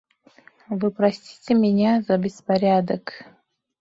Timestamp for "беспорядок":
2.17-3.13